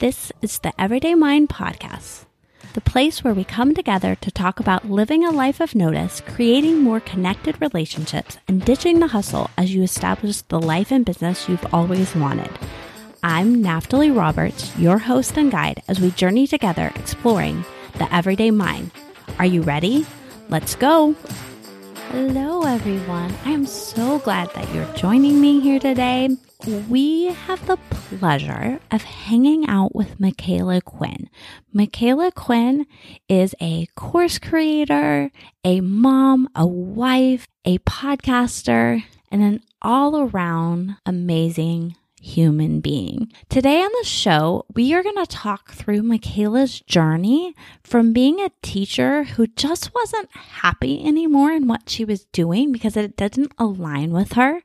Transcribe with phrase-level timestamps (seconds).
[0.00, 2.24] This is the Everyday Mind Podcast,
[2.72, 6.82] the place where we come together to talk about living a life of notice, creating
[6.82, 11.74] more connected relationships, and ditching the hustle as you establish the life and business you've
[11.74, 12.50] always wanted.
[13.22, 17.62] I'm Naftali Roberts, your host and guide, as we journey together exploring
[17.98, 18.92] the everyday mind.
[19.38, 20.06] Are you ready?
[20.48, 21.14] Let's go!
[22.12, 23.32] Hello, everyone.
[23.44, 26.30] I am so glad that you're joining me here today.
[26.88, 31.30] We have the pleasure of hanging out with Michaela Quinn.
[31.72, 32.86] Michaela Quinn
[33.28, 35.30] is a course creator,
[35.62, 43.32] a mom, a wife, a podcaster, and an all around amazing human being.
[43.48, 48.52] Today on the show, we are going to talk through Michaela's journey from being a
[48.62, 54.12] teacher who just wasn't happy anymore in what she was doing because it didn't align
[54.12, 54.62] with her,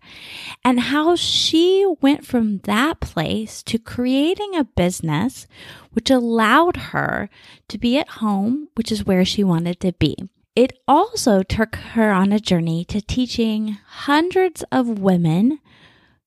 [0.64, 5.48] and how she went from that place to creating a business
[5.92, 7.30] which allowed her
[7.70, 10.16] to be at home, which is where she wanted to be.
[10.56, 15.60] It also took her on a journey to teaching hundreds of women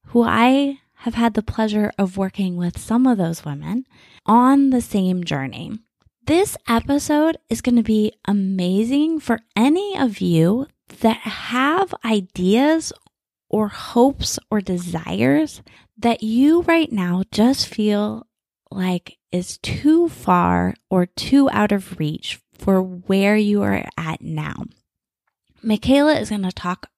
[0.06, 3.84] who I have had the pleasure of working with some of those women
[4.27, 5.78] on the same journey.
[6.27, 10.66] This episode is going to be amazing for any of you
[11.00, 12.92] that have ideas
[13.48, 15.62] or hopes or desires
[15.96, 18.26] that you right now just feel
[18.70, 24.64] like is too far or too out of reach for where you are at now.
[25.62, 26.91] Michaela is going to talk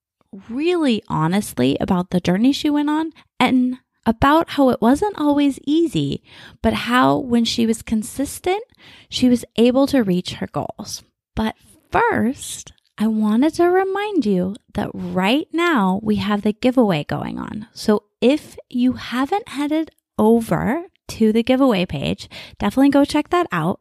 [0.48, 6.22] really honestly about the journey she went on and about how it wasn't always easy,
[6.62, 8.62] but how when she was consistent,
[9.08, 11.02] she was able to reach her goals.
[11.34, 11.54] But
[11.90, 17.68] first, I wanted to remind you that right now we have the giveaway going on.
[17.72, 22.28] So if you haven't headed over to the giveaway page,
[22.58, 23.80] definitely go check that out.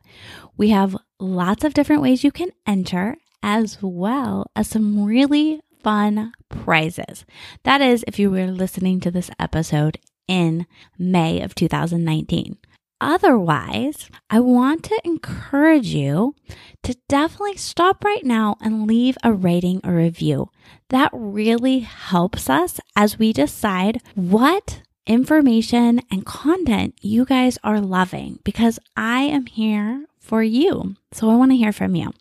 [0.58, 6.34] We have lots of different ways you can enter, as well as some really fun
[6.50, 7.26] prizes.
[7.64, 10.68] That is, if you were listening to this episode in
[10.98, 12.58] May of 2019.
[13.02, 16.36] Otherwise, I want to encourage you
[16.84, 20.50] to definitely stop right now and leave a rating or review.
[20.90, 28.40] That really helps us as we decide what information and content you guys are loving
[28.44, 30.96] because I am here for you.
[31.14, 32.12] So I want to hear from you.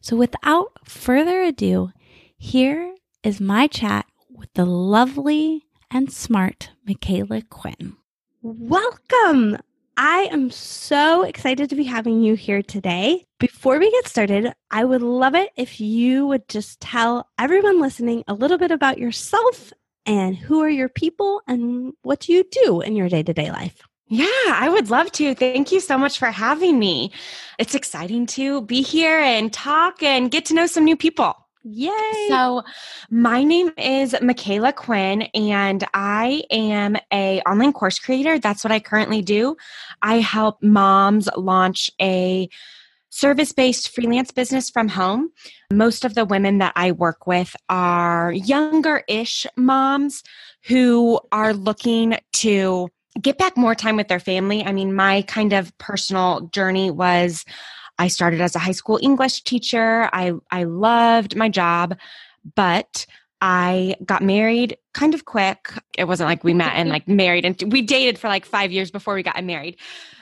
[0.00, 1.90] So without further ado,
[2.38, 7.96] here is my chat with the lovely and smart Michaela Quinn.
[8.42, 9.58] Welcome!
[9.96, 13.26] I am so excited to be having you here today.
[13.38, 18.24] Before we get started, I would love it if you would just tell everyone listening
[18.26, 19.72] a little bit about yourself
[20.06, 23.50] and who are your people and what do you do in your day to day
[23.50, 23.82] life.
[24.06, 25.34] Yeah, I would love to.
[25.34, 27.12] Thank you so much for having me.
[27.58, 31.39] It's exciting to be here and talk and get to know some new people.
[31.62, 32.26] Yay!
[32.28, 32.62] So,
[33.10, 38.38] my name is Michaela Quinn, and I am a online course creator.
[38.38, 39.56] That's what I currently do.
[40.00, 42.48] I help moms launch a
[43.10, 45.32] service-based freelance business from home.
[45.70, 50.22] Most of the women that I work with are younger-ish moms
[50.64, 52.88] who are looking to
[53.20, 54.64] get back more time with their family.
[54.64, 57.44] I mean, my kind of personal journey was
[58.00, 60.08] I started as a high school English teacher.
[60.14, 61.98] I, I loved my job,
[62.54, 63.04] but
[63.42, 65.70] I got married kind of quick.
[65.98, 68.90] It wasn't like we met and like married and we dated for like five years
[68.90, 69.76] before we got married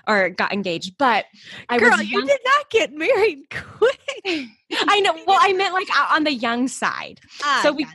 [0.09, 0.99] or got engaged.
[0.99, 1.27] But
[1.69, 4.01] I Girl, you did not get married quick.
[4.73, 5.15] I know.
[5.25, 7.21] Well, I meant like on the young side.
[7.45, 7.87] Ah, so we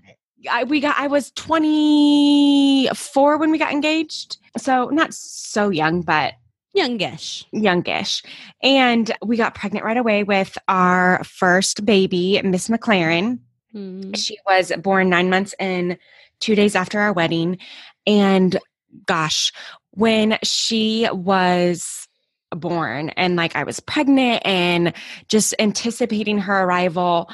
[0.50, 4.38] I, we got I was 24 when we got engaged.
[4.58, 6.36] So not so young, but
[6.74, 7.46] Youngish.
[7.52, 8.24] Youngish.
[8.62, 13.40] And we got pregnant right away with our first baby, Miss McLaren.
[13.76, 14.18] Mm.
[14.18, 15.98] She was born nine months and
[16.40, 17.60] two days after our wedding.
[18.08, 18.58] And
[19.06, 19.52] gosh,
[19.92, 22.08] when she was
[22.56, 24.94] born and like I was pregnant and
[25.28, 27.30] just anticipating her arrival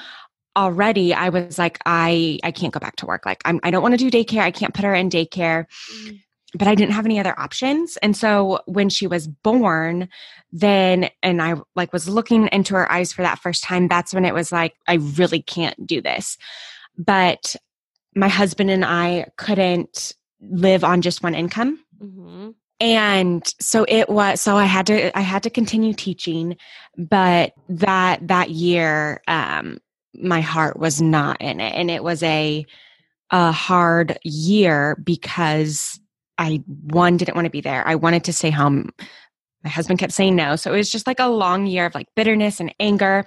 [0.56, 3.82] already I was like I I can't go back to work like I'm I don't
[3.82, 6.22] want to do daycare I can't put her in daycare mm
[6.56, 7.98] but I didn't have any other options.
[7.98, 10.10] And so when she was born,
[10.52, 14.26] then and I like was looking into her eyes for that first time, that's when
[14.26, 16.38] it was like, I really can't do this.
[16.98, 17.56] But
[18.16, 21.80] my husband and I couldn't live on just one income.
[22.02, 22.50] Mm-hmm.
[22.82, 26.58] And so it was so I had to I had to continue teaching,
[26.98, 29.80] but that that year um
[30.16, 32.66] my heart was not in it and it was a
[33.32, 35.99] a hard year because
[36.40, 37.88] I one didn't want to be there.
[37.88, 38.90] I wanted to stay home
[39.64, 40.56] my husband kept saying no.
[40.56, 43.26] So it was just like a long year of like bitterness and anger.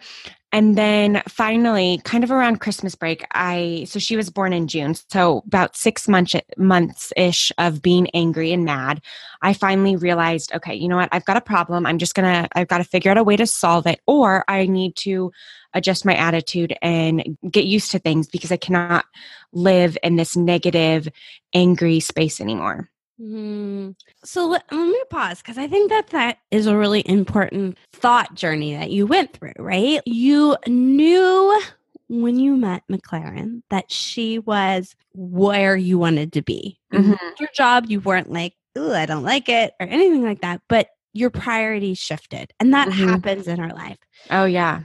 [0.54, 4.94] And then finally, kind of around Christmas break, I so she was born in June.
[5.10, 9.00] So about six months months ish of being angry and mad,
[9.40, 11.08] I finally realized, okay, you know what?
[11.10, 11.86] I've got a problem.
[11.86, 14.66] I'm just gonna I've got to figure out a way to solve it, or I
[14.66, 15.32] need to
[15.72, 19.06] adjust my attitude and get used to things because I cannot
[19.54, 21.08] live in this negative,
[21.54, 22.90] angry space anymore.
[23.22, 23.94] Mm.
[24.24, 28.34] So let, let me pause because I think that that is a really important thought
[28.34, 30.00] journey that you went through, right?
[30.04, 31.62] You knew
[32.08, 36.78] when you met McLaren that she was where you wanted to be.
[36.92, 37.14] Mm-hmm.
[37.38, 40.88] Your job, you weren't like, oh, I don't like it or anything like that, but
[41.12, 42.52] your priorities shifted.
[42.58, 43.08] And that mm-hmm.
[43.08, 43.98] happens in our life.
[44.30, 44.82] Oh, yeah.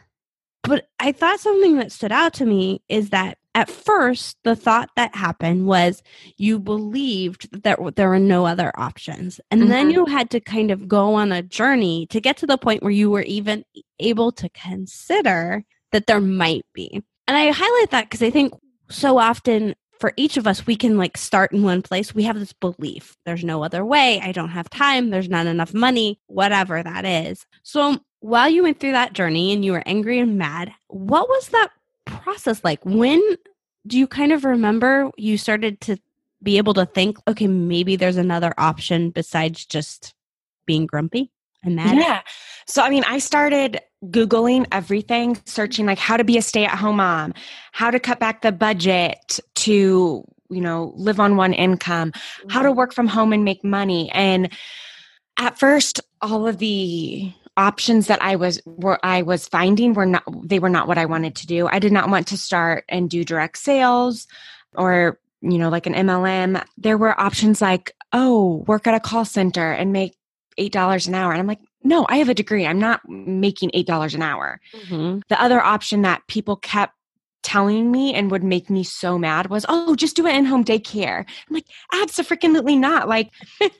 [0.64, 4.92] But I thought something that stood out to me is that at first, the thought
[4.96, 6.04] that happened was
[6.38, 9.42] you believed that there were no other options.
[9.50, 9.72] And mm-hmm.
[9.72, 12.84] then you had to kind of go on a journey to get to the point
[12.84, 13.66] where you were even
[14.00, 17.02] able to consider that there might be.
[17.28, 18.54] And I highlight that because I think
[18.92, 22.14] so often for each of us, we can like start in one place.
[22.14, 24.22] We have this belief there's no other way.
[24.22, 25.10] I don't have time.
[25.10, 27.44] There's not enough money, whatever that is.
[27.64, 31.48] So while you went through that journey and you were angry and mad, what was
[31.48, 31.70] that
[32.28, 32.84] process like?
[32.84, 33.22] When
[33.88, 35.98] do you kind of remember you started to
[36.44, 40.14] be able to think, okay, maybe there's another option besides just
[40.66, 41.32] being grumpy
[41.64, 41.96] and mad?
[41.96, 42.22] Yeah.
[42.68, 46.78] So, I mean, I started Googling everything, searching like how to be a stay at
[46.78, 47.34] home mom,
[47.72, 52.12] how to cut back the budget to, you know, live on one income,
[52.50, 52.78] how to mm-hmm.
[52.78, 54.12] work from home and make money.
[54.12, 54.52] And
[55.40, 60.24] at first, all of the options that I was were I was finding were not
[60.48, 61.68] they were not what I wanted to do.
[61.68, 64.28] I did not want to start and do direct sales
[64.76, 66.64] or you know like an MLM.
[66.78, 70.16] There were options like, "Oh, work at a call center and make
[70.58, 72.66] $8 an hour." And I'm like, "No, I have a degree.
[72.66, 75.20] I'm not making $8 an hour." Mm-hmm.
[75.28, 76.94] The other option that people kept
[77.48, 80.66] telling me and would make me so mad was, oh, just do it in home
[80.66, 81.20] daycare.
[81.20, 83.08] I'm like, absolutely not.
[83.08, 83.32] Like,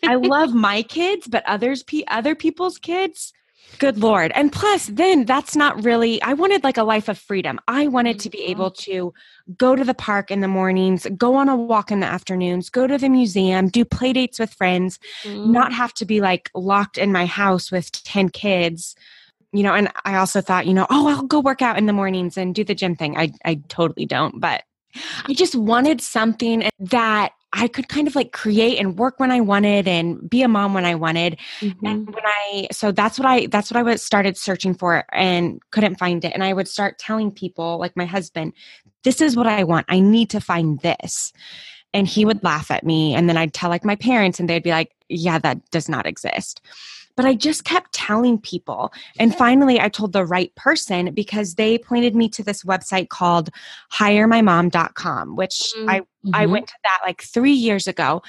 [0.06, 3.34] I love my kids, but others, pe- other people's kids,
[3.80, 4.32] Good Lord.
[4.34, 7.60] And plus, then that's not really, I wanted like a life of freedom.
[7.68, 8.52] I wanted to be mm-hmm.
[8.52, 9.14] able to
[9.56, 12.88] go to the park in the mornings, go on a walk in the afternoons, go
[12.88, 15.52] to the museum, do play dates with friends, mm-hmm.
[15.52, 18.96] not have to be like locked in my house with 10 kids.
[19.54, 21.94] You know, and I also thought, you know, oh, I'll go work out in the
[21.94, 23.18] mornings and do the gym thing.
[23.18, 24.64] I, I totally don't, but
[25.26, 29.42] I just wanted something that I could kind of like create and work when I
[29.42, 31.40] wanted and be a mom when I wanted.
[31.60, 31.86] Mm-hmm.
[31.86, 35.60] And when I so that's what I that's what I was started searching for and
[35.72, 36.34] couldn't find it.
[36.34, 38.54] And I would start telling people, like my husband,
[39.04, 39.88] this is what I want.
[39.90, 41.34] I need to find this.
[41.94, 43.16] And he would laugh at me.
[43.16, 46.06] And then I'd tell like my parents and they'd be like, yeah, that does not
[46.06, 46.62] exist.
[47.18, 48.94] But I just kept telling people.
[49.20, 53.50] And finally, I told the right person because they pointed me to this website called
[53.92, 55.90] hiremymom.com, which mm-hmm.
[55.90, 56.02] I,
[56.34, 56.52] I mm-hmm.
[56.54, 58.22] went to that like three years ago.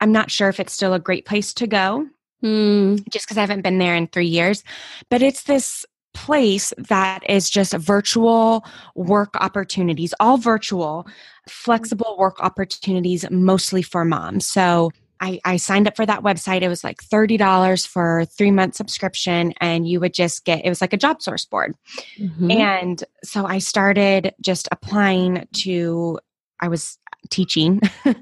[0.00, 2.08] I'm not sure if it's still a great place to go.
[2.42, 3.06] Mm.
[3.10, 4.64] Just because I haven't been there in three years.
[5.10, 5.84] But it's this
[6.14, 8.64] place that is just virtual
[8.94, 11.06] work opportunities, all virtual,
[11.48, 14.46] flexible work opportunities, mostly for moms.
[14.46, 14.90] So
[15.20, 16.62] I, I signed up for that website.
[16.62, 20.80] It was like $30 for three month subscription, and you would just get it was
[20.80, 21.76] like a job source board.
[22.18, 22.50] Mm-hmm.
[22.50, 26.18] And so I started just applying to,
[26.60, 26.98] I was
[27.28, 27.80] teaching,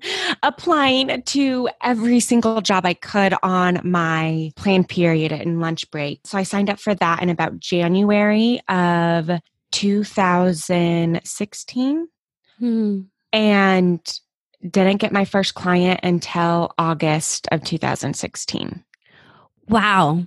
[0.42, 6.20] applying to every single job I could on my planned period and lunch break.
[6.24, 9.30] So I signed up for that in about January of
[9.70, 12.08] 2016.
[12.58, 13.00] Hmm.
[13.32, 14.20] And
[14.62, 18.84] didn't get my first client until August of 2016.
[19.68, 20.26] Wow.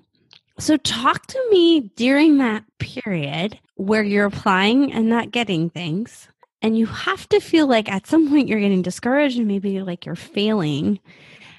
[0.59, 6.27] So, talk to me during that period where you're applying and not getting things.
[6.61, 10.05] And you have to feel like at some point you're getting discouraged and maybe like
[10.05, 10.99] you're failing.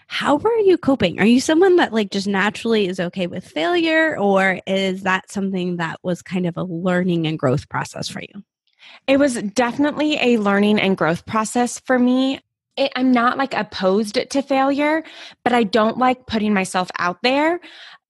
[0.06, 1.18] How are you coping?
[1.18, 5.78] Are you someone that like just naturally is okay with failure, or is that something
[5.78, 8.44] that was kind of a learning and growth process for you?
[9.06, 12.40] It was definitely a learning and growth process for me
[12.76, 15.02] it, I'm not like opposed to failure,
[15.44, 17.60] but I don't like putting myself out there.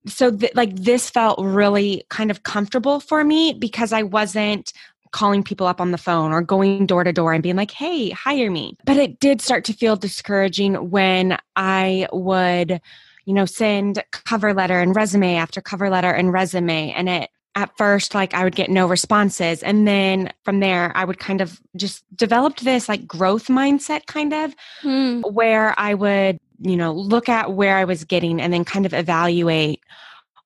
[0.06, 4.72] So, th- like, this felt really kind of comfortable for me because I wasn't
[5.12, 8.10] calling people up on the phone or going door to door and being like, hey,
[8.10, 8.76] hire me.
[8.84, 12.80] But it did start to feel discouraging when I would,
[13.26, 16.92] you know, send cover letter and resume after cover letter and resume.
[16.92, 21.04] And it at first like i would get no responses and then from there i
[21.04, 25.22] would kind of just developed this like growth mindset kind of mm.
[25.32, 28.94] where i would you know look at where i was getting and then kind of
[28.94, 29.80] evaluate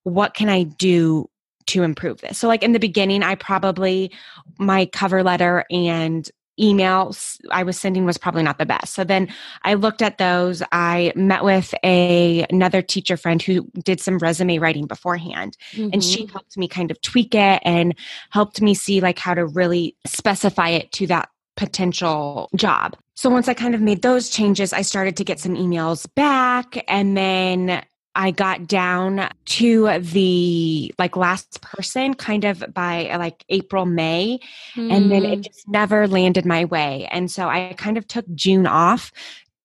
[0.07, 1.29] what can I do
[1.67, 2.39] to improve this?
[2.39, 4.13] So, like in the beginning, I probably,
[4.57, 8.95] my cover letter and emails I was sending was probably not the best.
[8.95, 9.29] So then
[9.63, 10.63] I looked at those.
[10.73, 15.91] I met with a another teacher friend who did some resume writing beforehand mm-hmm.
[15.93, 16.33] and she mm-hmm.
[16.33, 17.95] helped me kind of tweak it and
[18.31, 22.97] helped me see like how to really specify it to that potential job.
[23.15, 26.85] So once I kind of made those changes, I started to get some emails back
[26.87, 27.83] and then
[28.17, 34.41] I got down to the like last person kind of by like April, May,
[34.75, 34.93] mm.
[34.93, 35.43] and then it hmm.
[35.43, 37.09] just never landed my way.
[37.13, 39.13] And so I kind of took June off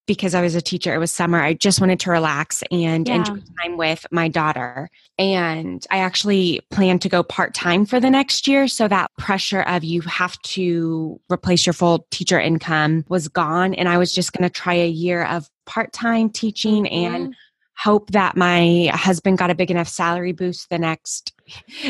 [0.08, 0.94] because I was a teacher.
[0.94, 1.42] It was summer.
[1.42, 3.16] I just wanted to relax and yeah.
[3.16, 4.90] enjoy time with my daughter.
[5.18, 8.68] And I actually plan to go part time for the next year.
[8.68, 13.74] So that pressure of you have to replace your full teacher income was gone.
[13.74, 17.16] And I was just going to try a year of part time teaching mm-hmm.
[17.16, 17.36] and
[17.82, 21.34] hope that my husband got a big enough salary boost the next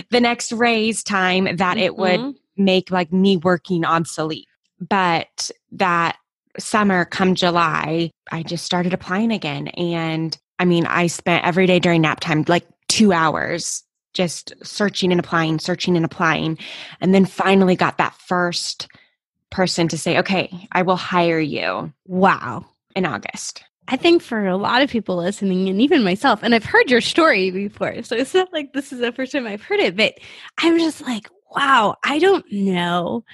[0.10, 1.79] the next raise time that mm-hmm.
[1.79, 2.63] it would mm-hmm.
[2.63, 4.48] make like me working obsolete.
[4.79, 6.17] But that
[6.60, 9.67] summer come july i just started applying again.
[9.69, 13.83] And i mean i spent every day during nap time like two hours
[14.13, 16.57] just searching and applying searching and applying.
[17.00, 18.88] And then finally got that first
[19.50, 21.91] person to say okay i will hire you.
[22.05, 22.65] Wow.
[22.95, 26.63] In august I think for a lot of people listening, and even myself, and I've
[26.63, 29.81] heard your story before, so it's not like this is the first time I've heard
[29.81, 30.13] it, but
[30.57, 33.25] I'm just like, wow, I don't know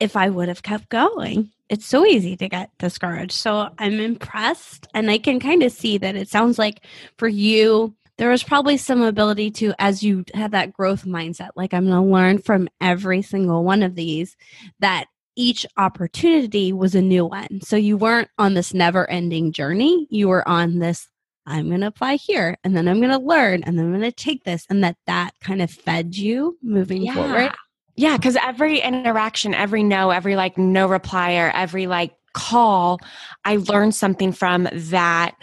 [0.00, 1.50] if I would have kept going.
[1.68, 3.32] It's so easy to get discouraged.
[3.32, 6.86] So I'm impressed, and I can kind of see that it sounds like
[7.18, 11.74] for you, there was probably some ability to, as you had that growth mindset, like
[11.74, 14.36] I'm going to learn from every single one of these,
[14.78, 17.60] that each opportunity was a new one.
[17.62, 20.06] So you weren't on this never ending journey.
[20.10, 21.08] You were on this,
[21.46, 24.02] I'm going to apply here and then I'm going to learn and then I'm going
[24.02, 24.66] to take this.
[24.70, 27.14] And that that kind of fed you moving yeah.
[27.14, 27.52] forward.
[27.96, 28.16] Yeah.
[28.18, 32.98] Cause every interaction, every no, every like no reply or every like call,
[33.44, 35.36] I learned something from that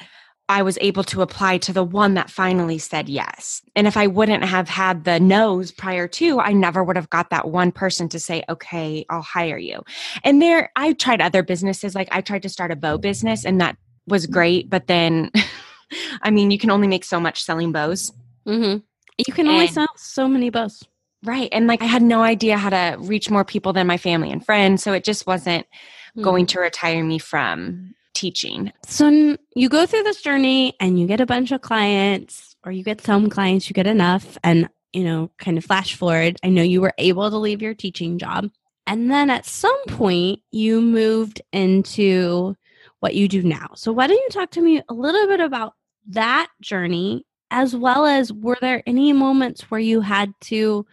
[0.52, 3.62] I was able to apply to the one that finally said yes.
[3.74, 7.30] And if I wouldn't have had the no's prior to, I never would have got
[7.30, 9.82] that one person to say, okay, I'll hire you.
[10.26, 11.96] And there, I tried other businesses.
[11.96, 13.78] Like I tried to start a bow business and that
[14.08, 14.70] was great.
[14.70, 15.32] But then,
[16.22, 18.12] I mean, you can only make so much selling bows.
[18.46, 18.80] Mm-hmm.
[19.26, 20.84] You can only and, sell so many bows.
[21.24, 21.48] Right.
[21.54, 24.46] And like I had no idea how to reach more people than my family and
[24.46, 24.84] friends.
[24.84, 26.24] So it just wasn't mm-hmm.
[26.24, 28.72] going to retire me from teaching.
[28.86, 32.84] So you go through this journey and you get a bunch of clients, or you
[32.84, 36.38] get some clients, you get enough, and you know, kind of flash forward.
[36.44, 38.50] I know you were able to leave your teaching job.
[38.88, 42.56] And then at some point, you moved into
[43.00, 43.70] what you do now.
[43.76, 45.74] So, why don't you talk to me a little bit about
[46.10, 50.86] that journey, as well as were there any moments where you had to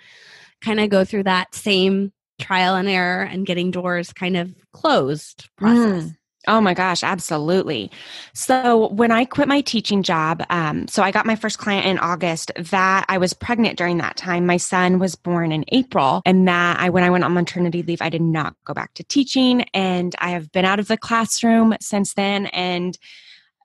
[0.61, 5.49] kind of go through that same trial and error and getting doors kind of closed
[5.57, 6.05] process?
[6.05, 6.17] Mm.
[6.49, 7.91] Oh my gosh, absolutely.
[8.33, 11.99] So when I quit my teaching job, um, so I got my first client in
[11.99, 12.51] August.
[12.57, 14.47] That I was pregnant during that time.
[14.47, 18.01] My son was born in April, and that I when I went on maternity leave,
[18.01, 21.77] I did not go back to teaching, and I have been out of the classroom
[21.81, 22.99] since then, and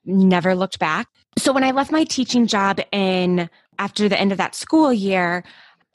[0.05, 1.07] never looked back.
[1.37, 3.49] So when I left my teaching job in
[3.79, 5.43] after the end of that school year,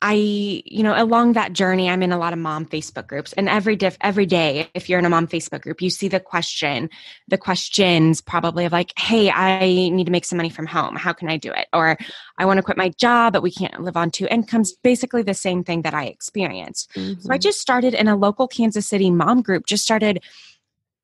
[0.01, 3.49] I, you know, along that journey, I'm in a lot of mom Facebook groups, and
[3.49, 6.89] every diff, every day, if you're in a mom Facebook group, you see the question,
[7.27, 10.95] the questions probably of like, "Hey, I need to make some money from home.
[10.95, 11.99] How can I do it?" Or,
[12.39, 15.35] "I want to quit my job, but we can't live on two incomes." Basically, the
[15.35, 16.91] same thing that I experienced.
[16.95, 17.21] Mm-hmm.
[17.21, 17.41] So I mm-hmm.
[17.41, 19.67] just started in a local Kansas City mom group.
[19.67, 20.23] Just started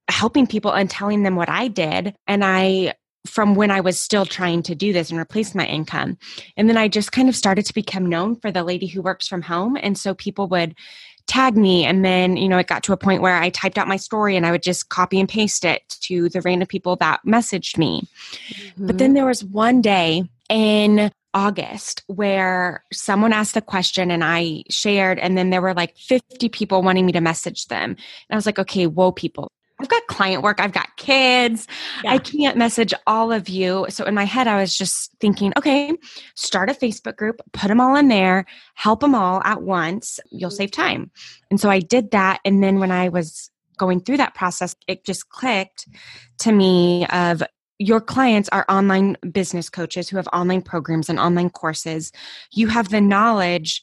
[0.09, 2.95] helping people and telling them what I did, and I
[3.27, 6.19] from when I was still trying to do this and replace my income.
[6.57, 9.27] And then I just kind of started to become known for the lady who works
[9.27, 9.77] from home.
[9.81, 10.75] And so people would
[11.27, 11.85] tag me.
[11.85, 14.37] And then, you know, it got to a point where I typed out my story
[14.37, 18.03] and I would just copy and paste it to the random people that messaged me.
[18.03, 18.87] Mm-hmm.
[18.87, 24.63] But then there was one day in August where someone asked the question and I
[24.71, 27.91] shared, and then there were like 50 people wanting me to message them.
[27.91, 27.99] And
[28.31, 29.51] I was like, okay, whoa, people,
[29.85, 31.69] I've got client work, I've got kids.
[32.03, 32.13] Yeah.
[32.15, 33.85] I can't message all of you.
[33.91, 35.93] So in my head, I was just thinking, okay,
[36.37, 40.21] start a Facebook group, put them all in there, help them all at once.
[40.31, 40.57] You'll mm-hmm.
[40.57, 41.11] save time.
[41.51, 42.41] And so I did that.
[42.47, 45.87] And then when I was going through that process, it just clicked
[46.39, 47.43] to me of
[47.79, 52.11] your clients are online business coaches who have online programs and online courses.
[52.53, 53.83] You have the knowledge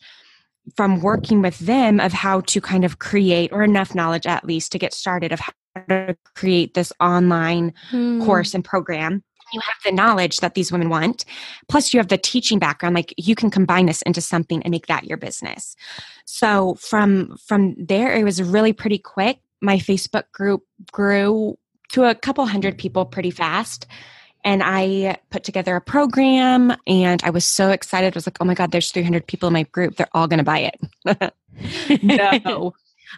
[0.75, 4.71] from working with them of how to kind of create or enough knowledge at least
[4.71, 5.51] to get started of how
[5.87, 8.23] to create this online hmm.
[8.23, 9.23] course and program
[9.53, 11.25] you have the knowledge that these women want
[11.67, 14.87] plus you have the teaching background like you can combine this into something and make
[14.87, 15.75] that your business
[16.25, 21.57] so from from there it was really pretty quick my facebook group grew
[21.89, 23.85] to a couple hundred people pretty fast
[24.43, 28.13] and I put together a program and I was so excited.
[28.13, 29.95] I was like, oh my God, there's 300 people in my group.
[29.95, 30.71] They're all going to buy
[31.05, 32.03] it.
[32.03, 32.73] no.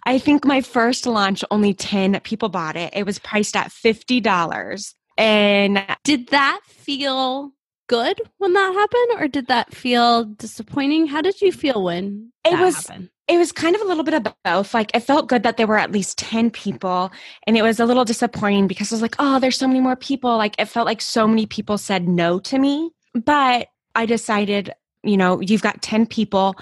[0.06, 2.94] I think my first launch, only 10 people bought it.
[2.96, 4.94] It was priced at $50.
[5.18, 7.52] And did that feel
[7.88, 11.08] good when that happened or did that feel disappointing?
[11.08, 13.10] How did you feel when it was happened?
[13.28, 14.74] It was kind of a little bit of both.
[14.74, 17.12] Like it felt good that there were at least 10 people
[17.48, 19.96] and it was a little disappointing because I was like, "Oh, there's so many more
[19.96, 22.92] people." Like it felt like so many people said no to me.
[23.14, 24.74] But I decided
[25.04, 26.56] you know you've got 10 people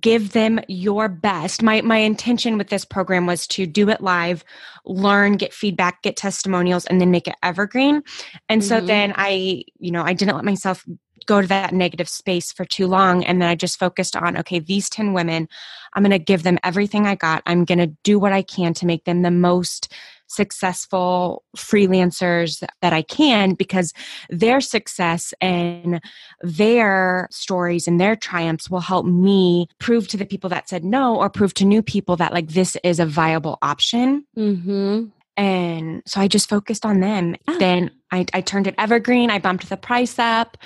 [0.00, 1.62] give them your best.
[1.62, 4.44] My my intention with this program was to do it live
[4.84, 8.02] learn get feedback get testimonials and then make it evergreen.
[8.48, 8.68] And mm-hmm.
[8.68, 10.84] so then i you know i didn't let myself
[11.26, 14.60] go to that negative space for too long and then i just focused on okay
[14.60, 15.48] these 10 women
[15.92, 17.42] i'm going to give them everything i got.
[17.46, 19.92] I'm going to do what i can to make them the most
[20.26, 23.92] successful freelancers that I can because
[24.30, 26.00] their success and
[26.40, 31.16] their stories and their triumphs will help me prove to the people that said no
[31.16, 34.24] or prove to new people that like this is a viable option.
[34.36, 35.06] Mm-hmm.
[35.38, 37.36] And so I just focused on them.
[37.46, 37.56] Ah.
[37.58, 39.30] Then I, I turned it evergreen.
[39.30, 40.56] I bumped the price up.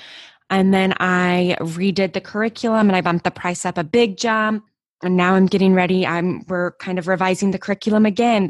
[0.48, 4.64] And then I redid the curriculum and I bumped the price up a big jump
[5.02, 6.06] and now I'm getting ready.
[6.06, 8.48] I'm we're kind of revising the curriculum again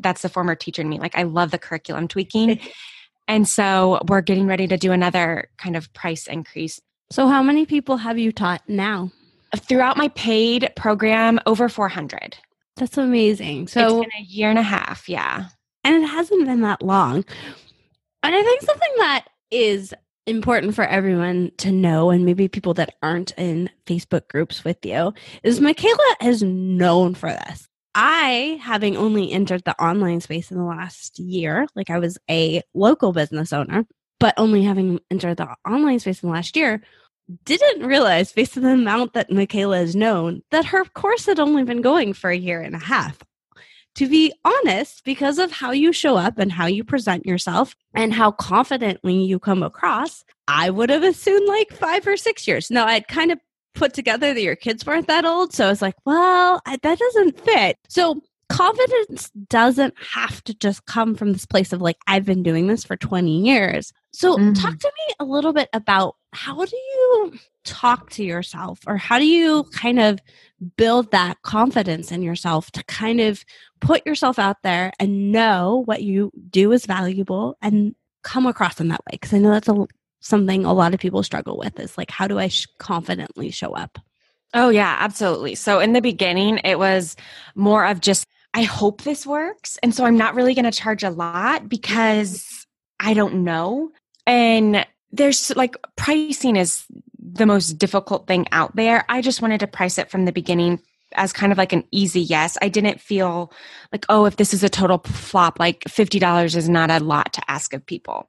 [0.00, 0.98] that's the former teacher in me.
[0.98, 2.60] Like I love the curriculum tweaking.
[3.28, 6.80] and so we're getting ready to do another kind of price increase.
[7.10, 9.10] So how many people have you taught now?
[9.56, 12.36] Throughout my paid program, over 400.
[12.76, 13.68] That's amazing.
[13.68, 15.46] So it's been a year and a half, yeah.
[15.84, 17.24] And it hasn't been that long.
[18.22, 19.94] And I think something that is
[20.26, 25.14] important for everyone to know, and maybe people that aren't in Facebook groups with you,
[25.42, 27.67] is Michaela is known for this.
[27.94, 32.62] I, having only entered the online space in the last year, like I was a
[32.74, 33.86] local business owner,
[34.20, 36.82] but only having entered the online space in the last year,
[37.44, 41.64] didn't realize, based on the amount that Michaela is known, that her course had only
[41.64, 43.18] been going for a year and a half.
[43.96, 48.14] To be honest, because of how you show up and how you present yourself and
[48.14, 52.70] how confidently you come across, I would have assumed like five or six years.
[52.70, 53.40] Now, I'd kind of
[53.74, 55.52] put together that your kids weren't that old.
[55.52, 57.76] So I was like, well, I, that doesn't fit.
[57.88, 62.66] So confidence doesn't have to just come from this place of like, I've been doing
[62.66, 63.92] this for 20 years.
[64.12, 64.54] So mm-hmm.
[64.54, 69.18] talk to me a little bit about how do you talk to yourself or how
[69.18, 70.18] do you kind of
[70.76, 73.44] build that confidence in yourself to kind of
[73.80, 78.88] put yourself out there and know what you do is valuable and come across in
[78.88, 79.86] that way because i know that's a
[80.20, 83.72] something a lot of people struggle with is like how do i sh- confidently show
[83.72, 83.98] up?
[84.54, 85.54] Oh yeah absolutely.
[85.54, 87.16] So in the beginning it was
[87.54, 91.04] more of just i hope this works and so i'm not really going to charge
[91.04, 92.66] a lot because
[93.00, 93.90] i don't know.
[94.26, 96.84] And there's like pricing is
[97.18, 99.04] the most difficult thing out there.
[99.08, 100.80] I just wanted to price it from the beginning
[101.14, 102.58] as kind of like an easy yes.
[102.60, 103.52] I didn't feel
[103.92, 107.50] like, oh, if this is a total flop, like $50 is not a lot to
[107.50, 108.28] ask of people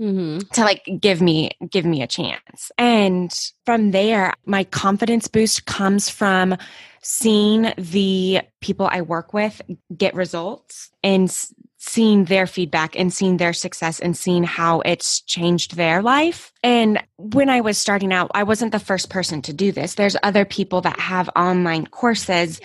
[0.00, 0.38] mm-hmm.
[0.52, 3.32] to like give me give me a chance and
[3.64, 6.56] from there my confidence boost comes from
[7.02, 9.60] seeing the people i work with
[9.96, 11.30] get results and
[11.78, 16.52] seeing their feedback and seeing their success and seeing how it's changed their life.
[16.62, 19.94] And when I was starting out, I wasn't the first person to do this.
[19.94, 22.60] There's other people that have online courses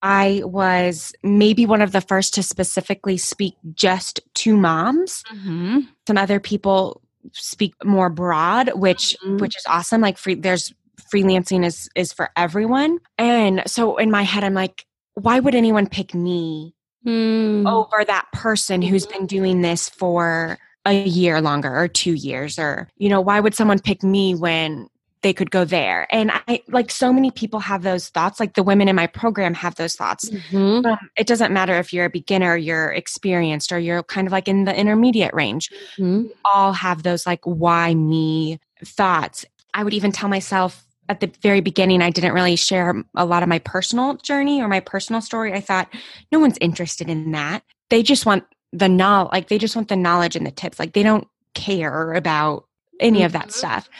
[0.00, 5.22] I was maybe one of the first to specifically speak just to moms.
[5.32, 5.80] Mm-hmm.
[6.06, 9.38] Some other people speak more broad, which mm-hmm.
[9.38, 10.00] which is awesome.
[10.00, 10.72] Like free, there's
[11.12, 12.98] freelancing is is for everyone.
[13.18, 16.74] And so in my head, I'm like, why would anyone pick me
[17.06, 17.70] mm.
[17.70, 22.88] over that person who's been doing this for a year longer or two years or
[22.96, 24.88] you know why would someone pick me when
[25.22, 26.06] they could go there.
[26.10, 28.40] And I like so many people have those thoughts.
[28.40, 30.28] Like the women in my program have those thoughts.
[30.28, 30.84] Mm-hmm.
[30.86, 34.48] Um, it doesn't matter if you're a beginner, you're experienced, or you're kind of like
[34.48, 35.70] in the intermediate range.
[35.96, 36.26] Mm-hmm.
[36.44, 39.44] All have those like why me thoughts.
[39.72, 43.42] I would even tell myself at the very beginning, I didn't really share a lot
[43.42, 45.52] of my personal journey or my personal story.
[45.52, 45.92] I thought
[46.32, 47.62] no one's interested in that.
[47.90, 50.78] They just want the knowledge, like they just want the knowledge and the tips.
[50.78, 52.64] Like they don't care about
[52.98, 53.26] any mm-hmm.
[53.26, 53.50] of that mm-hmm.
[53.50, 53.90] stuff.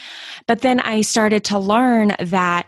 [0.47, 2.67] But then I started to learn that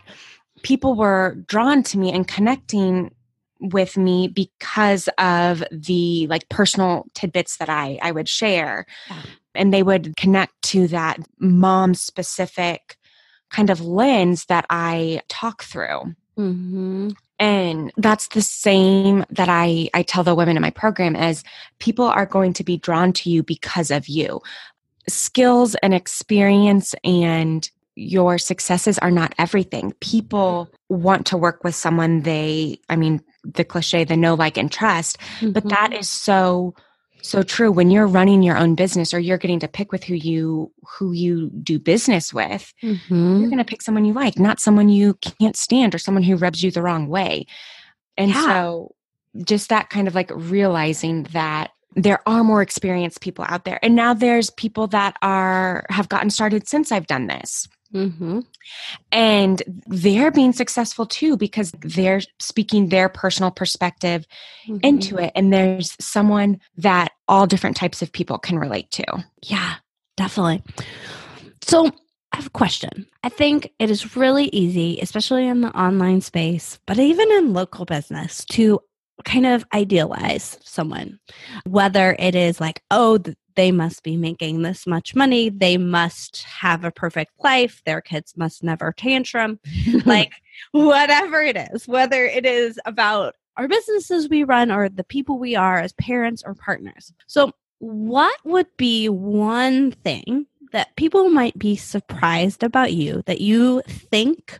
[0.61, 3.13] people were drawn to me and connecting
[3.59, 8.85] with me because of the like personal tidbits that I I would share.
[9.09, 9.21] Yeah.
[9.55, 12.97] and they would connect to that mom specific
[13.49, 16.15] kind of lens that I talk through.
[16.37, 17.09] Mm-hmm.
[17.37, 21.43] And that's the same that I, I tell the women in my program as
[21.79, 24.41] people are going to be drawn to you because of you.
[25.07, 29.93] Skills and experience and your successes are not everything.
[29.99, 34.71] People want to work with someone they, I mean, the cliche, the know, like, and
[34.71, 35.51] trust, mm-hmm.
[35.51, 36.73] but that is so
[37.25, 40.13] so true when you're running your own business or you're getting to pick with who
[40.13, 43.39] you who you do business with mm-hmm.
[43.39, 46.35] you're going to pick someone you like not someone you can't stand or someone who
[46.35, 47.45] rubs you the wrong way
[48.17, 48.45] and yeah.
[48.45, 48.95] so
[49.43, 53.95] just that kind of like realizing that there are more experienced people out there and
[53.95, 58.41] now there's people that are have gotten started since i've done this Mm-hmm.
[59.11, 64.27] And they're being successful too because they're speaking their personal perspective
[64.67, 64.79] mm-hmm.
[64.83, 65.31] into it.
[65.33, 69.05] And there's someone that all different types of people can relate to.
[69.43, 69.75] Yeah,
[70.17, 70.61] definitely.
[71.61, 73.07] So I have a question.
[73.23, 77.85] I think it is really easy, especially in the online space, but even in local
[77.85, 78.81] business, to
[79.23, 81.19] kind of idealize someone,
[81.65, 83.19] whether it is like, oh,
[83.55, 85.49] they must be making this much money.
[85.49, 87.81] They must have a perfect life.
[87.85, 89.59] Their kids must never tantrum.
[90.05, 90.33] like,
[90.71, 95.55] whatever it is, whether it is about our businesses we run or the people we
[95.55, 97.13] are as parents or partners.
[97.27, 103.81] So, what would be one thing that people might be surprised about you that you
[103.87, 104.59] think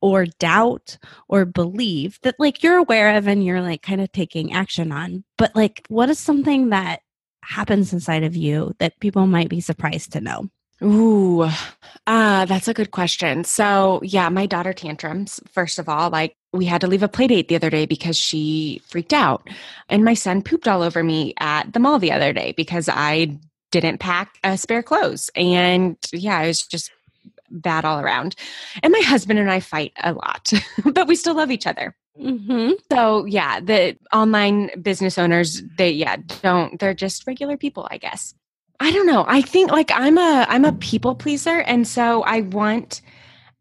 [0.00, 4.52] or doubt or believe that like you're aware of and you're like kind of taking
[4.52, 7.00] action on but like what is something that
[7.46, 10.48] happens inside of you that people might be surprised to know?
[10.82, 11.48] Ooh,
[12.06, 13.44] uh, that's a good question.
[13.44, 17.26] So, yeah, my daughter tantrums, first of all, like we had to leave a play
[17.26, 19.48] date the other day because she freaked out.
[19.88, 23.38] And my son pooped all over me at the mall the other day because I
[23.70, 25.30] didn't pack uh, spare clothes.
[25.34, 26.90] And yeah, it was just
[27.50, 28.36] bad all around.
[28.82, 30.52] And my husband and I fight a lot,
[30.84, 31.94] but we still love each other.
[32.20, 32.72] Mm-hmm.
[32.90, 36.78] So yeah, the online business owners, they yeah don't.
[36.80, 38.34] They're just regular people, I guess.
[38.80, 39.24] I don't know.
[39.26, 43.02] I think like I'm a I'm a people pleaser, and so I want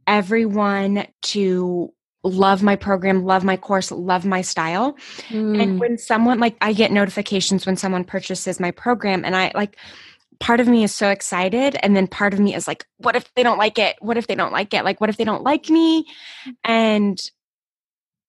[0.08, 1.92] everyone to
[2.24, 4.98] love my program, love my course, love my style.
[5.30, 5.62] Mm.
[5.62, 9.78] And when someone like I get notifications when someone purchases my program, and I like
[10.40, 13.34] part of me is so excited and then part of me is like what if
[13.36, 15.44] they don't like it what if they don't like it like what if they don't
[15.44, 16.04] like me
[16.46, 16.54] mm.
[16.66, 17.32] and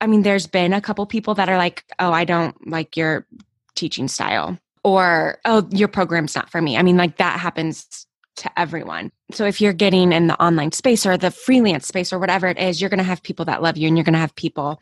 [0.00, 3.26] I mean, there's been a couple people that are like, oh, I don't like your
[3.74, 6.76] teaching style, or oh, your program's not for me.
[6.76, 8.06] I mean, like that happens
[8.36, 9.10] to everyone.
[9.32, 12.58] So if you're getting in the online space or the freelance space or whatever it
[12.58, 14.80] is, you're going to have people that love you and you're going to have people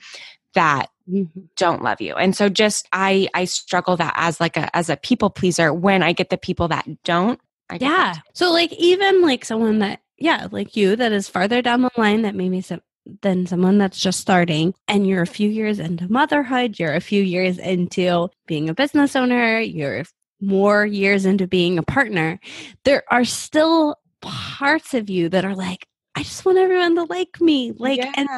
[0.55, 1.41] that mm-hmm.
[1.57, 2.15] don't love you.
[2.15, 6.03] And so just I I struggle that as like a as a people pleaser when
[6.03, 7.41] I get the people that don't.
[7.79, 8.17] yeah.
[8.33, 12.23] So like even like someone that yeah, like you that is farther down the line
[12.23, 12.83] that maybe some
[13.23, 17.23] than someone that's just starting and you're a few years into motherhood, you're a few
[17.23, 20.05] years into being a business owner, you're
[20.41, 22.39] more years into being a partner,
[22.85, 27.41] there are still parts of you that are like, I just want everyone to like
[27.41, 27.73] me.
[27.73, 28.13] Like, yeah.
[28.17, 28.29] and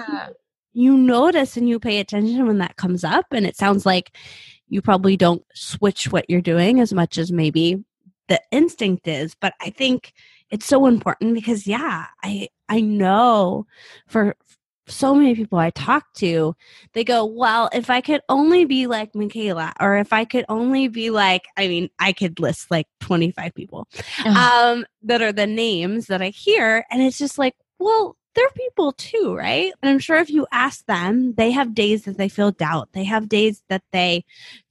[0.73, 3.27] you notice and you pay attention when that comes up.
[3.33, 4.17] And it sounds like
[4.69, 7.85] you probably don't switch what you're doing as much as maybe
[8.29, 9.35] the instinct is.
[9.35, 10.13] But I think
[10.51, 13.67] it's so important because, yeah, I, I know
[14.07, 14.37] for
[14.89, 16.55] so many people I talk to,
[16.93, 20.89] they go, Well, if I could only be like Michaela, or if I could only
[20.89, 23.89] be like, I mean, I could list like 25 people
[24.25, 26.85] um, that are the names that I hear.
[26.91, 29.73] And it's just like, Well, they're people too, right?
[29.83, 33.05] And I'm sure if you ask them, they have days that they feel doubt, they
[33.05, 34.25] have days that they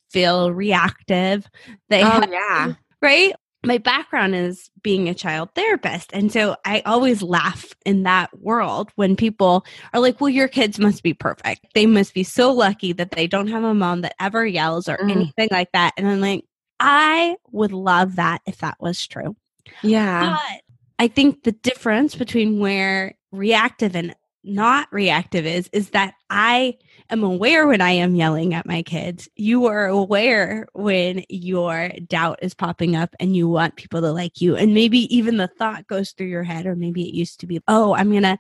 [0.10, 1.49] feel reactive.
[1.89, 2.73] They oh, have, yeah.
[3.01, 3.34] Right?
[3.65, 6.12] My background is being a child therapist.
[6.13, 10.80] And so I always laugh in that world when people are like, well, your kids
[10.80, 11.67] must be perfect.
[11.73, 14.97] They must be so lucky that they don't have a mom that ever yells or
[14.97, 15.12] mm.
[15.12, 15.93] anything like that.
[15.97, 16.45] And I'm like,
[16.80, 19.36] I would love that if that was true.
[19.82, 20.38] Yeah.
[20.38, 20.62] But
[20.99, 26.78] I think the difference between where reactive and not reactive is, is that I
[27.10, 29.30] am aware when I am yelling at my kids.
[29.36, 34.41] You are aware when your doubt is popping up and you want people to like
[34.41, 34.56] you.
[34.56, 37.62] And maybe even the thought goes through your head, or maybe it used to be,
[37.68, 38.38] oh, I'm going to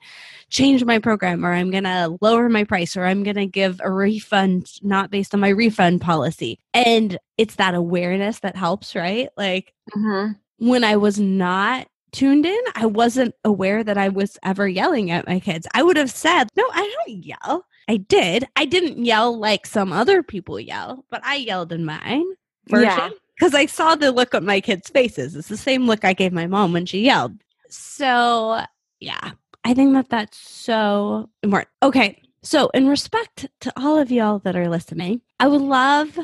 [0.49, 3.79] change my program, or I'm going to lower my price, or I'm going to give
[3.83, 6.59] a refund not based on my refund policy.
[6.73, 9.29] And it's that awareness that helps, right?
[9.37, 10.33] Like, mm-hmm.
[10.57, 15.27] when I was not tuned in, I wasn't aware that I was ever yelling at
[15.27, 15.67] my kids.
[15.73, 17.65] I would have said, No, I don't yell.
[17.87, 18.47] I did.
[18.55, 22.25] I didn't yell like some other people yell, but I yelled in mine
[22.67, 22.89] version.
[22.89, 23.09] Yeah.
[23.37, 25.35] because I saw the look on my kids' faces.
[25.35, 27.33] It's the same look I gave my mom when she yelled.
[27.69, 28.61] So,
[28.99, 29.31] yeah,
[29.63, 31.69] I think that that's so important.
[31.83, 36.17] Okay, so in respect to all of y'all that are listening, I would love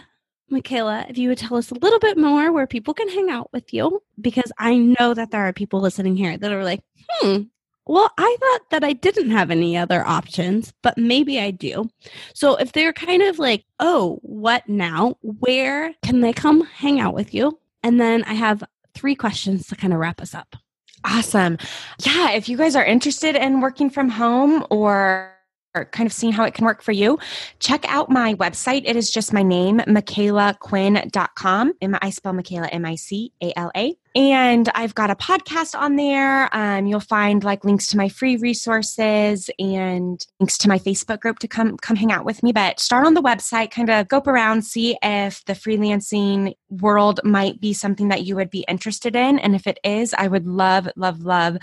[0.52, 3.50] Michaela, if you would tell us a little bit more where people can hang out
[3.54, 7.44] with you, because I know that there are people listening here that are like, hmm,
[7.86, 11.90] well, I thought that I didn't have any other options, but maybe I do.
[12.34, 15.18] So if they're kind of like, oh, what now?
[15.22, 17.60] Where can they come hang out with you?
[17.84, 18.64] And then I have
[18.94, 20.56] three questions to kind of wrap us up.
[21.04, 21.58] Awesome.
[22.06, 25.34] Yeah, if you guys are interested in working from home or
[25.76, 27.20] or kind of seeing how it can work for you,
[27.60, 28.84] check out my website.
[28.86, 31.74] It is just my name, michaelaquinn.com.
[32.02, 33.96] I spell Michaela M I C A L A.
[34.14, 36.54] And I've got a podcast on there.
[36.54, 41.40] Um, you'll find like links to my free resources and links to my Facebook group
[41.40, 42.52] to come come hang out with me.
[42.52, 47.62] But start on the website, kind of go around, see if the freelancing world might
[47.62, 49.40] be something that you would be interested in.
[49.40, 51.58] And if it is, I would love, love, love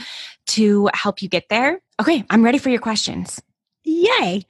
[0.49, 1.81] to help you get there.
[2.01, 3.41] Okay, I'm ready for your questions.
[3.89, 4.45] Yay.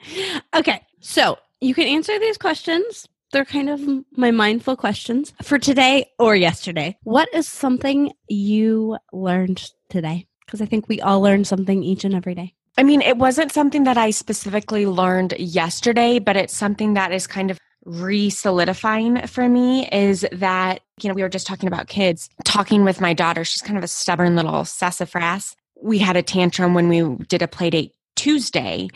[0.55, 0.83] Okay.
[1.01, 3.09] So you can answer these questions.
[3.33, 3.81] They're kind of
[4.17, 6.97] my mindful questions for today or yesterday.
[7.05, 10.27] What is something you learned today?
[10.45, 12.55] Because I think we all learn something each and every day.
[12.79, 17.27] I mean, it wasn't something that I specifically learned yesterday, but it's something that is
[17.27, 21.89] kind of re solidifying for me is that, you know, we were just talking about
[21.89, 23.45] kids, talking with my daughter.
[23.45, 25.55] She's kind of a stubborn little sassafras.
[25.81, 28.89] We had a tantrum when we did a play date Tuesday.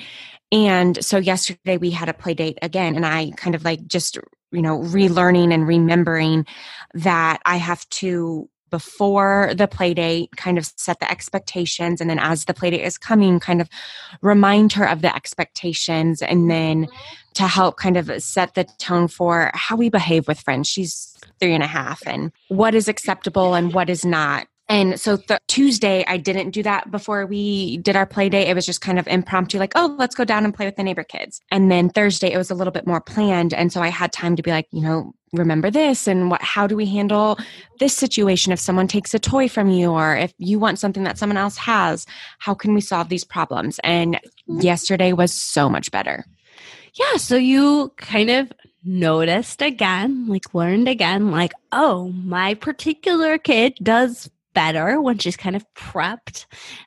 [0.53, 4.19] And so yesterday we had a play date again, and I kind of like just,
[4.53, 6.47] you know, relearning and remembering
[6.95, 12.19] that I have to before the play date kind of set the expectations and then
[12.19, 13.69] as the play date is coming kind of
[14.23, 16.89] remind her of the expectations and then
[17.35, 20.69] to help kind of set the tone for how we behave with friends.
[20.69, 25.19] She's three and a half and what is acceptable and what is not and so
[25.19, 28.47] th- Tuesday, I didn't do that before we did our play day.
[28.47, 30.83] It was just kind of impromptu, like, oh, let's go down and play with the
[30.83, 31.43] neighbor kids.
[31.51, 33.53] And then Thursday, it was a little bit more planned.
[33.53, 36.67] And so I had time to be like, you know, remember this and what how
[36.67, 37.39] do we handle
[37.81, 41.17] this situation if someone takes a toy from you or if you want something that
[41.17, 42.05] someone else has
[42.39, 46.27] how can we solve these problems and yesterday was so much better
[46.93, 48.53] yeah so you kind of
[48.85, 55.57] noticed again like learned again like oh my particular kid does better when she's kind
[55.57, 56.47] of prepped.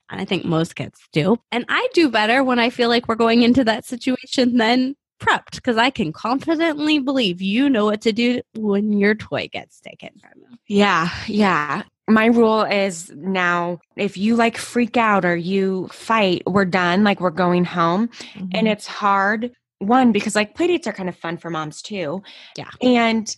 [0.10, 1.38] And I think most kids do.
[1.52, 5.56] And I do better when I feel like we're going into that situation than prepped
[5.56, 10.10] because I can confidently believe you know what to do when your toy gets taken
[10.20, 10.58] from you.
[10.68, 11.84] Yeah, yeah.
[12.08, 17.20] My rule is now if you like freak out or you fight, we're done, like
[17.20, 18.10] we're going home.
[18.10, 18.48] Mm-hmm.
[18.54, 22.22] And it's hard, one, because like playdates are kind of fun for moms too.
[22.58, 22.70] Yeah.
[22.82, 23.36] And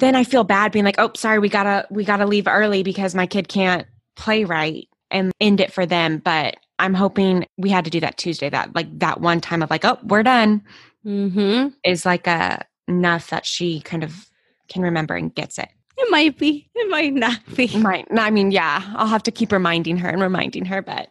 [0.00, 3.14] then I feel bad being like, oh, sorry, we gotta we gotta leave early because
[3.14, 6.18] my kid can't play right and end it for them.
[6.18, 8.50] But I'm hoping we had to do that Tuesday.
[8.50, 10.62] That like that one time of like, oh, we're done,
[11.04, 11.68] mm-hmm.
[11.84, 14.28] is like a enough that she kind of
[14.68, 15.68] can remember and gets it.
[15.96, 16.68] It might be.
[16.74, 17.64] It might not be.
[17.64, 18.08] It might.
[18.10, 18.82] I mean, yeah.
[18.96, 21.08] I'll have to keep reminding her and reminding her, but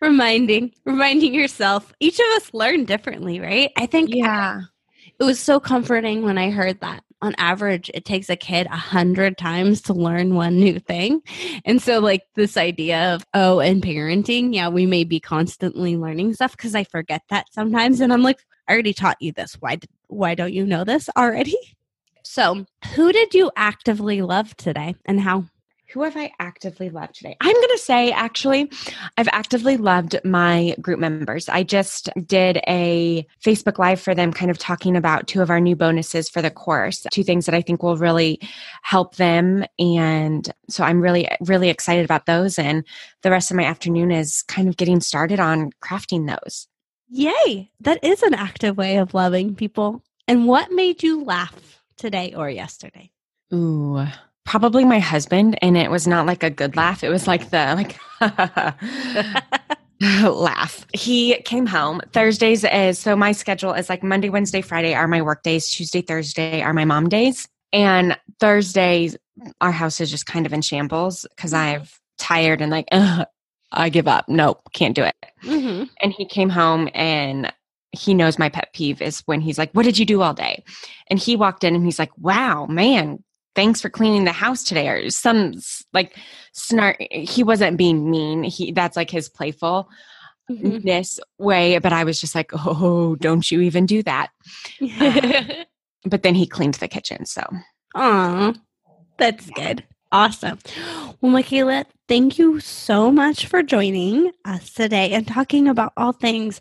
[0.00, 1.92] reminding, reminding yourself.
[2.00, 3.70] Each of us learn differently, right?
[3.76, 4.14] I think.
[4.14, 4.62] Yeah.
[5.20, 8.76] It was so comforting when I heard that on average it takes a kid a
[8.76, 11.20] hundred times to learn one new thing.
[11.64, 16.34] And so like this idea of oh in parenting yeah we may be constantly learning
[16.34, 19.54] stuff because i forget that sometimes and i'm like i already taught you this.
[19.60, 21.56] Why why don't you know this already?
[22.22, 25.44] So who did you actively love today and how
[25.94, 27.36] who have I actively loved today?
[27.40, 28.68] I'm going to say, actually,
[29.16, 31.48] I've actively loved my group members.
[31.48, 35.60] I just did a Facebook Live for them, kind of talking about two of our
[35.60, 38.40] new bonuses for the course, two things that I think will really
[38.82, 39.64] help them.
[39.78, 42.58] And so I'm really, really excited about those.
[42.58, 42.84] And
[43.22, 46.66] the rest of my afternoon is kind of getting started on crafting those.
[47.08, 47.70] Yay!
[47.78, 50.02] That is an active way of loving people.
[50.26, 53.12] And what made you laugh today or yesterday?
[53.52, 54.08] Ooh
[54.44, 57.02] probably my husband and it was not like a good laugh.
[57.02, 57.98] It was like the like
[60.22, 60.86] laugh.
[60.92, 62.00] He came home.
[62.12, 65.68] Thursdays is so my schedule is like monday wednesday friday are my work days.
[65.68, 67.48] Tuesday thursday are my mom days.
[67.72, 69.16] And thursdays
[69.60, 71.80] our house is just kind of in shambles because mm-hmm.
[71.80, 72.86] i've tired and like
[73.72, 74.28] i give up.
[74.28, 75.16] Nope can't do it.
[75.42, 75.84] Mm-hmm.
[76.00, 77.52] and he came home and
[77.94, 80.64] he knows my pet peeve is when he's like, What did you do all day?
[81.08, 83.22] And he walked in and he's like, Wow, man,
[83.54, 85.54] thanks for cleaning the house today or some
[85.92, 86.16] like
[86.52, 89.86] snark he wasn't being mean he that's like his playfulness
[90.50, 91.44] mm-hmm.
[91.44, 94.30] way but i was just like oh don't you even do that
[95.00, 95.42] uh,
[96.04, 97.42] but then he cleaned the kitchen so
[97.94, 98.58] Aww.
[99.18, 99.84] That's good.
[100.10, 100.58] Awesome.
[101.20, 106.60] Well, Michaela, thank you so much for joining us today and talking about all things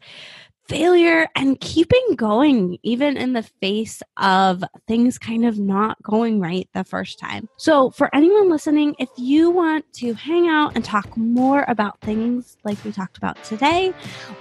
[0.68, 6.70] failure and keeping going, even in the face of things kind of not going right
[6.74, 7.48] the first time.
[7.58, 12.58] So, for anyone listening, if you want to hang out and talk more about things
[12.64, 13.94] like we talked about today,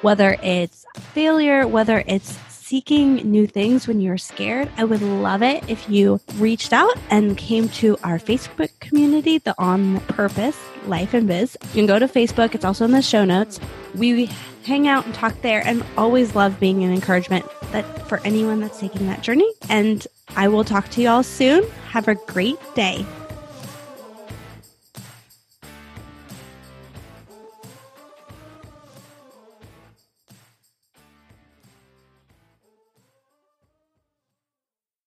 [0.02, 5.68] whether it's failure, whether it's seeking new things when you're scared, I would love it
[5.68, 11.26] if you reached out and came to our Facebook community, the On Purpose Life and
[11.26, 11.56] Biz.
[11.62, 13.60] You can go to Facebook, it's also in the show notes.
[13.94, 14.28] We
[14.64, 18.78] hang out and talk there and always love being an encouragement that for anyone that's
[18.78, 19.50] taking that journey.
[19.68, 21.68] And I will talk to you all soon.
[21.90, 23.04] Have a great day.